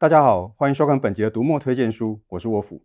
[0.00, 2.80] 大家好，欢迎收看本集的读墨推荐书，我是沃夫。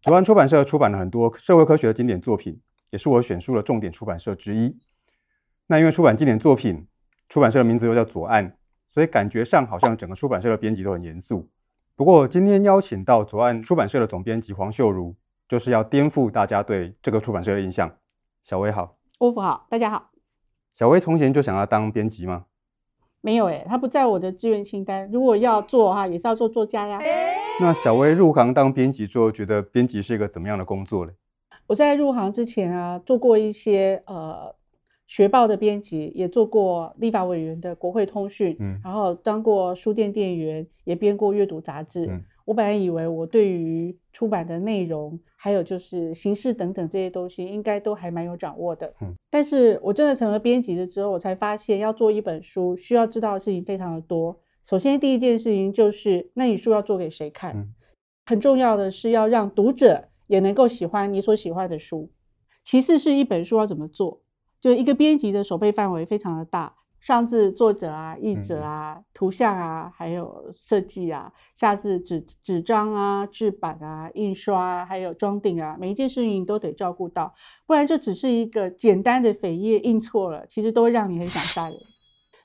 [0.00, 4.78] 左岸出版社出版了很多社会科学的经典作品，也是我选书的重点出版社之一。
[5.66, 6.88] 那因为出版经典作品，
[7.28, 8.56] 出版社的名字又叫左岸，
[8.88, 11.50] 所以感觉上好像整个出版社的编辑都很严肃。
[11.94, 15.14] 不过今天邀请到左岸出版社的总编辑黄秀如，
[15.46, 17.98] 就是要颠覆大家对这个出版社的印象。
[18.42, 20.10] 小薇好，沃夫好，大家好。
[20.72, 22.46] 小薇从前就想要当编辑吗？
[23.22, 25.08] 没有哎、欸，他不在我的志愿清单。
[25.10, 27.00] 如果要做哈，也是要做作家呀。
[27.60, 31.12] 那小薇入行当编辑之后，觉得编辑是一个怎么样的工作呢？
[31.68, 34.54] 我在入行之前啊，做过一些呃
[35.06, 42.06] 学报的编辑，也做过立法委员的国会通讯，嗯，然后当过书店店员，也编过阅读杂志。
[42.06, 48.92] 嗯我本来以为我对于出版的内容，还有就是形式等等这些东西，应该都还蛮有掌握的。
[49.00, 54.38] 嗯，但是我真的成了编辑了之后，我才发现要做一本书，需要知道的事情非常的多。
[54.64, 57.56] 首先第一件事情就是，那你书要做给谁看？
[57.56, 57.74] 嗯，
[58.26, 62.10] 很重要的是要让读者也能够喜欢你所喜欢的书。
[62.64, 64.20] 其次是一本书要怎么做，
[64.60, 66.76] 就一个编辑的守备范围非常的大。
[67.02, 77.34] 上至作者啊、译者啊、嗯、图像啊，还有设计啊；下至纸纸张啊、制版啊、印刷啊，还有装订啊，每一件事情都得照顾到，
[77.66, 81.76] 不然就只是一个简单的扉页印错了，其实都会让你很想杀人。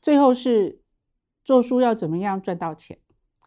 [0.00, 0.80] 最后是
[1.44, 2.96] 做书要怎么样赚到钱？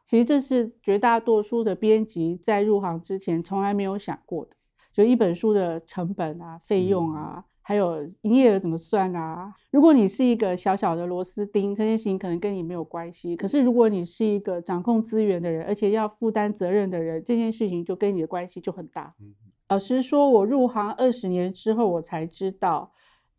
[0.05, 4.51] 其实这是绝大多数的编辑在入行之前从来没有想过的，
[4.91, 7.35] 就一本书的成本啊、费用啊。
[7.37, 9.53] 嗯还有营业额怎么算啊？
[9.71, 13.35] 如果你是一个小小的螺丝钉，这件事情可能跟你没有关系。
[13.35, 19.13] 可是如果你是一个掌控资源的人，而且要负担责任的人，这件事情就跟你的关系就很大。
[19.19, 19.35] 嗯、
[19.67, 22.93] 老实说，我入行二十年之后，我才知道，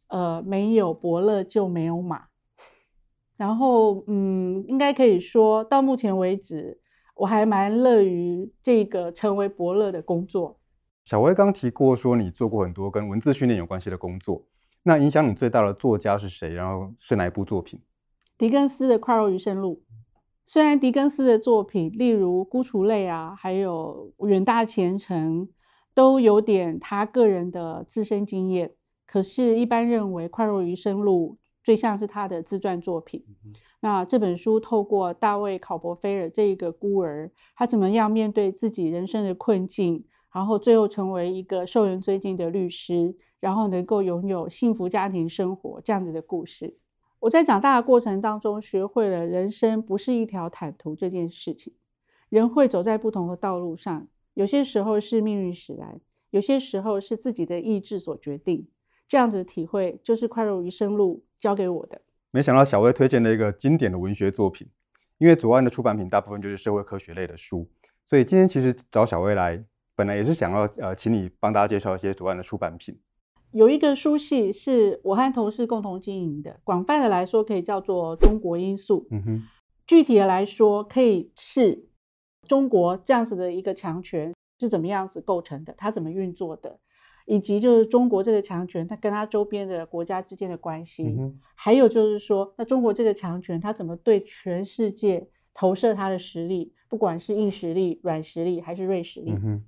[0.08, 2.24] 呃，没有伯乐就没有马。
[3.38, 6.78] 然后，嗯，应该可以说到目前为止，
[7.14, 10.57] 我还蛮乐于这个成为伯乐的工作。
[11.08, 14.44] 小薇刚提过说，你做过很多跟文字训练有关系的工作，
[14.82, 16.52] 那影响你最大的作家是谁？
[16.52, 17.80] 然后是哪一部作品？
[18.36, 19.82] 狄更斯的《快乐余生录》。
[20.44, 25.46] 虽然狄更斯的作品，例如《孤雏泪》啊，还有《远大前程》，
[25.94, 28.74] 都有点他个人的自身经验，
[29.06, 33.24] 可是，一般认为《快乐余生录》最像是他的自传作品。
[33.46, 40.04] 嗯、那这本书透过大卫·考伯菲尔这一个孤儿，他怎么样面对自己人生的困境？
[40.32, 46.76] 然后最后成为一个受人尊敬的律师，然后能够拥有幸福家庭生活这样子的故事。
[47.20, 51.72] 我在长大的过程当中，学会了人生不是一条坦途这件事情。
[52.28, 55.98] 人会走在不同的道路上，有些时候是命运使然，
[56.30, 58.68] 有些时候是自己的意志所决定。
[59.08, 62.02] 这样子的体会，就是《快乐余生路》教给我的。
[62.30, 64.68] 没想到小薇推荐了一个经典的文学作品，
[65.16, 67.66] 因为左岸的出版品大部分就是社会科学类的书，
[68.04, 69.64] 所以今天其实找小薇来。
[69.98, 72.96] 本来也是想要呃，请你帮大家介绍一些左岸的出版品。
[73.50, 79.08] 有一个书系是我和同事共同经营的，广泛的来说可以叫做中国因素。
[79.10, 79.42] 嗯哼，
[79.88, 81.88] 具体的来说，可以是
[82.46, 86.78] 中国这样子的一个强权是怎么样子构成的，它怎么运作的，
[87.26, 91.02] 以及就是中国这个强权它跟它周边的国家之间的关系。
[91.18, 99.32] 嗯，还有就是说，那中国这个强权它怎么对全世界投射它的实力，不管是硬实力、软实力还是锐实力。
[99.32, 99.64] 嗯哼。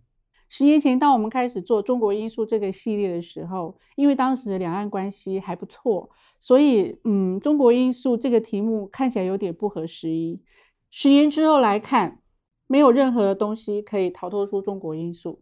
[0.53, 10.43] 十年前，当我们开始做中国因素这个系列的时候，因为当时的两岸关系还不错，所以，嗯，中国因素这个题目看起来有点不合时宜。
[10.91, 12.21] 十年之后来看，
[12.66, 15.41] 没有任何的东西可以逃脱出中国因素。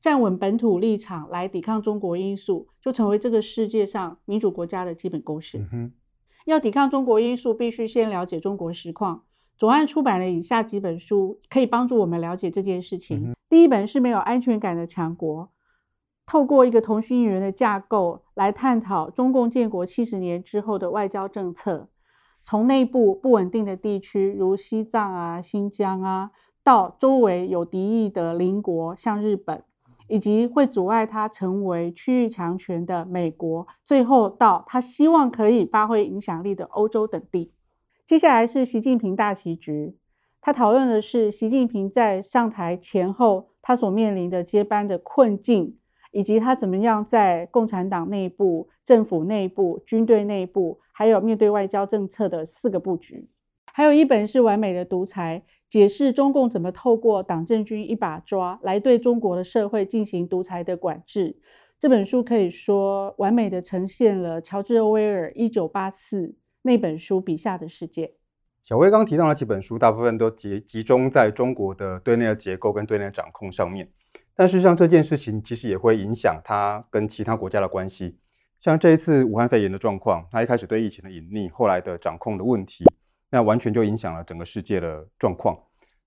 [0.00, 5.64] 站稳本土立场来抵抗中国因素，就成为这个世界上民主国家的基本公式。
[5.72, 5.92] 嗯。
[6.44, 9.24] 要抵抗中国因素，必须先了解中国实况。
[9.56, 13.30] 左岸出版了以下几本书，可以帮助我们了解这件事情。
[13.30, 15.50] 嗯、第一本是没有安全感的强国，
[16.26, 21.88] 透过一个同心圆的架构来探讨中共建国七十年之后的外交政策，
[22.42, 26.30] 从内部不稳定的地区如西藏啊、新疆啊，
[26.62, 29.62] 到周围有敌意的邻国像日本，
[30.08, 37.52] 以及会阻碍他成为区域强权的美国，最后到他希望可以发挥影响力的欧洲等地。
[38.06, 39.96] 接下来是习近平大棋局，
[40.42, 45.78] 他讨论的是习近平在上台前后他所面临的接班的困境，
[46.12, 53.30] 以及他怎么样在共产党内部、政府内部、军队内部，还有面对外交政策的四个布局。
[53.72, 61.38] 还有一本是《完美的独裁》，解释中共怎么透过党政军一把抓来对中国的社会进行独裁的管制。
[61.80, 66.26] 这本书可以说完美的呈现了乔治·欧威尔《一九八四》。
[66.66, 68.14] 那本书笔下的世界，
[68.62, 73.90] 小薇刚提到了几本书，大部分都集集中在中国的对内的结构跟对内的掌控上面。
[74.34, 78.16] 但事实上，这件事情其实也会影响它跟其他国家的关系。
[78.60, 82.86] 像这一次武汉肺炎的状况，它一开始对疫情的隐匿，后来的掌控的问题，
[83.28, 85.54] 那完全就影响了整个世界的状况。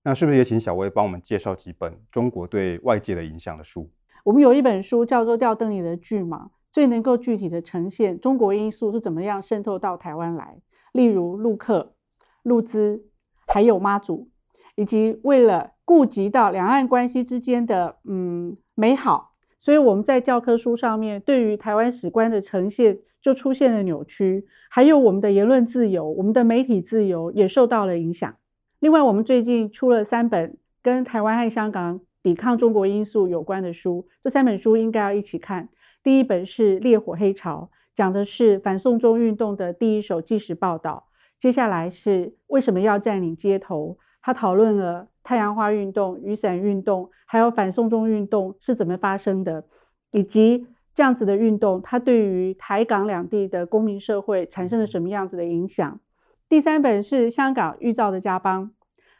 [0.02, 3.88] 那是不是也请小薇帮我们介绍几本中国对外界的影响的书？
[4.24, 6.46] 我们有一本书叫做《吊灯里的巨蟒》，
[6.78, 10.60] 最能够具体的呈现中国因素是怎么样渗透到台湾来，
[10.92, 11.96] 例如陆客。
[12.44, 13.02] 陆资，
[13.48, 14.30] 还有妈祖，
[14.76, 28.32] 以及为了顾及到两岸关系之间的嗯美好，所以我们在教科书上面对于台湾史观的呈现就出现了扭曲，还有我们的言论自由、我们的媒体自由也受到了影响。
[28.78, 35.68] 另外，我们最近出了三本跟台湾和香港抵抗中国因素有关的书，这三本书应该要一起看。
[36.02, 41.08] 第一本是《烈火黑潮》，讲的是反送中运动的第一手纪实报道。
[41.38, 43.98] 接下来是为什么要占领街头？
[44.20, 49.64] 他讨论了太阳花运动、雨伞运动，还有反送中运动是怎么发生的，
[50.12, 56.00] 以及这样子的运动，它对于台港两地的公民社会产生了什么样子的影响？
[56.48, 58.72] 第三本是香港预兆的家邦。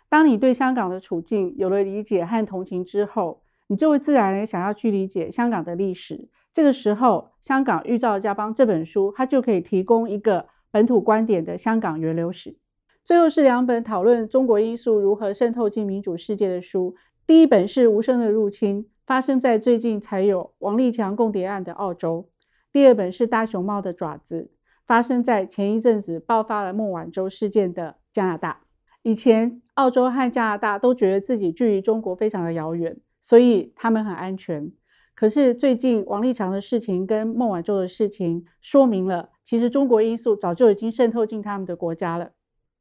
[0.09, 6.29] 当你对香港的处境有了理解和同情之后，你就会自然的想要去理解香港的历史。
[6.59, 10.47] 这个时候，《香港预兆家邦》这本书，它就可以提供一个。
[10.73, 12.57] 本土观点的香港源流史，
[13.05, 16.97] 最后是两本讨论中国因素如何渗透进民主世界的书。
[17.29, 22.29] 第一本是《无声的入侵》，发生在最近才有王立强共谍案的澳洲；
[22.73, 24.51] 第二本是《大熊猫的爪子》，
[24.85, 28.63] 发生在前一阵子爆发了孟晚舟事件的加拿大。
[29.03, 34.73] 以前澳洲和加拿大都觉得自己距离中国非常的遥远，所以他们很安全。
[35.19, 42.31] 可是最近王立强的事情跟孟晚舟的事情，说明了其实中国因素早就已经渗透进他们的国家了。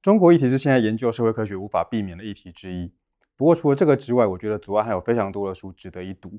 [0.03, 2.93] 中国议题是现在研究社会科学无法避免的议题之一。
[3.35, 6.29] 不过除了这个之外，我觉得左岸还有非常多的书值得一读。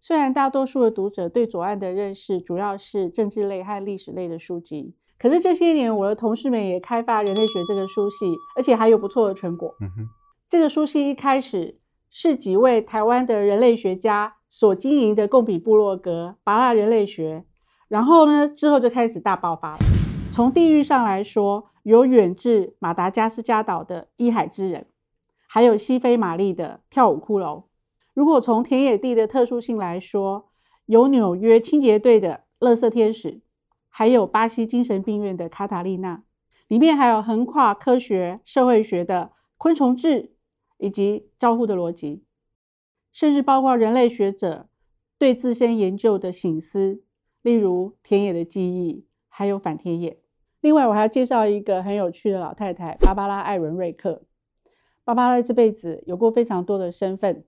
[0.00, 9.72] 虽然大多数的读者对左岸的认识主要是政治类和历史类的书籍，可是这些年我的同事们也开发人类学这个书系，而且还有不错的成果。
[9.80, 10.08] 嗯哼，
[10.48, 11.78] 这个书系一开始
[12.18, 14.36] 是几位台湾的人类学家。
[14.48, 17.44] 所经营的共比部落格，芭乐人类学，
[17.88, 19.78] 然后呢，之后就开始大爆发了。
[20.32, 24.86] 从地域上来说，有远至马达加斯加岛的伊海之人，
[25.46, 27.64] 还有西非玛丽的跳舞骷髅。
[28.14, 30.48] 如果从田野地的特殊性来说，
[30.86, 33.42] 有纽约清洁队的垃圾天使，
[33.90, 36.22] 还有巴西精神病院的卡塔利娜。
[36.66, 40.32] 里面还有横跨科学、社会学的昆虫志，
[40.78, 42.24] 以及交互的逻辑。
[43.12, 44.68] 甚至包括人类学者
[45.18, 47.02] 对自身研究的省思，
[47.40, 50.20] 例如田野的记忆，还有反田野。
[50.60, 54.22] 另外，我还要介绍一个很有趣的老太太——芭芭拉·艾伦瑞克。
[55.04, 57.44] 芭芭拉这辈子有过非常多的身份，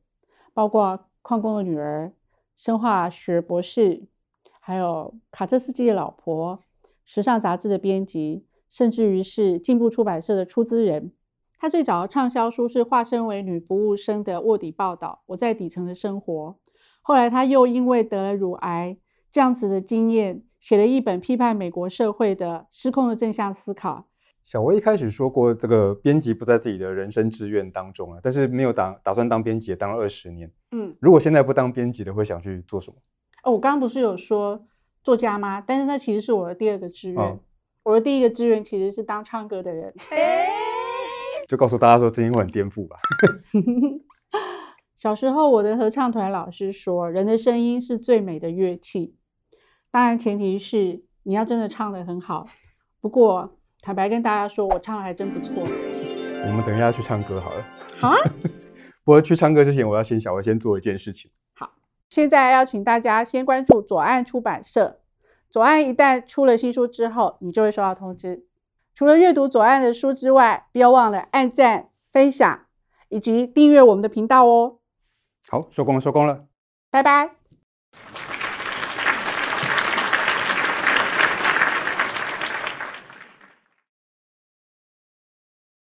[0.55, 2.13] 包括矿工的女儿、
[2.57, 4.07] 生化学博士，
[4.61, 6.63] 还有卡车司机的老婆、
[7.05, 11.13] 时尚杂志的编辑，甚至于是进步出版社的出资人。
[11.59, 16.57] 他最早的畅销书是化身为女服务生的卧底报道，我在底层的生活。
[17.03, 18.97] 后来他又因为得了乳癌，
[19.33, 24.07] 这样子的经验，写了一本批判美国社会的失控的正向思考。
[24.45, 30.51] 小薇一开始说过，这个编辑不在自己的人生志愿当中啊，但是没有打打算当编辑，也当了二十年。
[30.73, 32.97] 嗯，如果现在不当编辑的，会想去做什么？
[33.43, 34.65] 哦，我刚刚不是有说
[35.03, 35.61] 作家吗？
[35.61, 37.23] 但是那其实是我的第二个志愿。
[37.23, 37.39] 哦，
[37.83, 39.93] 我的第一个志愿其实是当唱歌的人。
[40.11, 40.68] 欸
[41.49, 42.99] 就告诉大家说，这应该很颠覆吧。
[44.95, 49.17] 小时候，我的合唱团老师说，人的声音是最美的乐器，
[49.91, 52.47] 当然前提是你要真的唱得很好。
[53.01, 55.55] 不过，坦白跟大家说，我唱的还真不错。
[55.57, 57.65] 我们等一下去唱歌好了。
[57.97, 58.17] 好啊。
[59.05, 61.31] 不过去唱歌之前，我要先小薇先做一件事情。
[61.55, 61.71] 好，
[62.11, 65.01] 现在要请大家先关注左岸出版社。
[65.49, 68.48] 左岸一旦出了新书之后，你就会收到通知。
[68.99, 72.67] 除了阅读左岸的书之外，不要忘了按赞、分享
[73.09, 74.79] 以及订阅我们的频道哦。
[75.47, 76.47] 好，收工了，收工了，
[76.91, 77.37] 拜拜。